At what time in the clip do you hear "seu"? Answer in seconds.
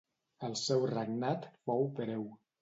0.61-0.85